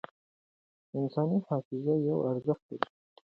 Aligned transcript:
انساني 0.97 1.37
حافظه 1.47 1.93
یو 2.07 2.17
ارزښت 2.31 2.63
دی. 2.69 2.77